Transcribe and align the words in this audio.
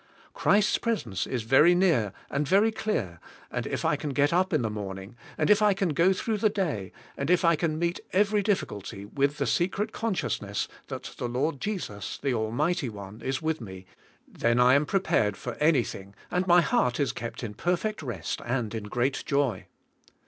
Christ's 0.33 0.79
presence 0.79 1.27
is 1.27 1.43
very 1.43 1.75
near 1.75 2.11
and 2.31 2.47
very 2.47 2.71
clear 2.71 3.19
and 3.51 3.67
if 3.67 3.85
I 3.85 3.95
can 3.95 4.15
g 4.15 4.21
et 4.23 4.33
up 4.33 4.51
in 4.51 4.63
the 4.63 4.69
morning, 4.71 5.15
and 5.37 5.47
if 5.47 5.61
I 5.61 5.75
can 5.75 5.93
g 5.93 6.01
o 6.01 6.09
throug 6.09 6.37
h 6.37 6.41
the 6.41 6.49
day, 6.49 6.91
and 7.15 7.29
if 7.29 7.45
I 7.45 7.55
can 7.55 7.77
meet 7.77 7.99
every 8.11 8.41
difficulty 8.41 9.05
with 9.05 9.37
the 9.37 9.45
secret 9.45 9.91
consciousness 9.91 10.67
that 10.87 11.13
the 11.19 11.29
Lord 11.29 11.61
Jesus, 11.61 12.17
the 12.17 12.31
Almig 12.33 12.79
hty 12.83 12.89
One, 12.89 13.21
is 13.21 13.43
with 13.43 13.61
me, 13.61 13.85
then 14.27 14.57
1 14.57 14.75
am 14.75 14.85
prepared 14.87 15.37
for 15.37 15.53
anything 15.59 16.15
and 16.31 16.47
my 16.47 16.61
heart 16.61 16.99
is 16.99 17.11
kept 17.11 17.43
in 17.43 17.53
perfect 17.53 18.01
rest 18.01 18.41
and 18.43 18.73
in 18.73 18.85
g 18.85 18.99
reat 18.99 19.23
joy. 19.27 19.67